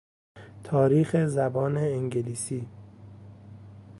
تاریخ 0.63 1.25
زبان 1.25 1.77
انگلیسی 1.77 2.67